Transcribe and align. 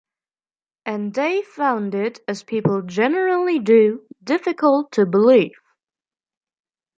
And 0.83 1.13
they 1.13 1.43
found 1.43 1.93
it, 1.93 2.21
as 2.27 2.41
people 2.41 2.81
generally 2.81 3.59
do, 3.59 4.01
difficult 4.23 4.91
to 4.93 5.05
believe. 5.05 5.51